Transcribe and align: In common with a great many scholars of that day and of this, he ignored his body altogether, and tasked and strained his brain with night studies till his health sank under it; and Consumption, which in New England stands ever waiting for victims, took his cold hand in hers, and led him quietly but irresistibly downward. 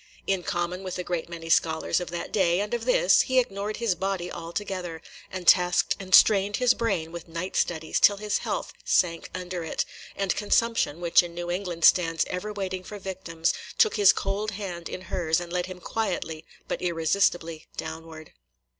In 0.25 0.41
common 0.41 0.81
with 0.81 0.97
a 0.97 1.03
great 1.03 1.29
many 1.29 1.47
scholars 1.47 1.99
of 1.99 2.09
that 2.09 2.31
day 2.31 2.59
and 2.59 2.73
of 2.73 2.85
this, 2.85 3.21
he 3.21 3.37
ignored 3.37 3.77
his 3.77 3.93
body 3.93 4.31
altogether, 4.31 4.99
and 5.31 5.47
tasked 5.47 5.95
and 5.99 6.15
strained 6.15 6.57
his 6.57 6.73
brain 6.73 7.11
with 7.11 7.27
night 7.27 7.55
studies 7.55 7.99
till 7.99 8.17
his 8.17 8.39
health 8.39 8.73
sank 8.83 9.29
under 9.35 9.63
it; 9.63 9.85
and 10.15 10.35
Consumption, 10.35 11.01
which 11.01 11.21
in 11.21 11.35
New 11.35 11.51
England 11.51 11.85
stands 11.85 12.25
ever 12.31 12.51
waiting 12.51 12.81
for 12.83 12.97
victims, 12.97 13.53
took 13.77 13.95
his 13.95 14.11
cold 14.11 14.49
hand 14.53 14.89
in 14.89 15.01
hers, 15.01 15.39
and 15.39 15.53
led 15.53 15.67
him 15.67 15.79
quietly 15.79 16.45
but 16.67 16.81
irresistibly 16.81 17.67
downward. 17.77 18.33